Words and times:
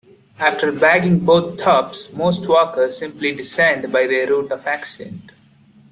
After 0.39 0.71
bagging 0.71 1.19
both 1.19 1.59
tops, 1.59 2.11
most 2.13 2.47
walkers 2.47 2.97
simply 2.97 3.33
descend 3.35 3.91
by 3.91 4.07
their 4.07 4.25
route 4.25 4.51
of 4.51 4.65
ascent. 4.65 5.31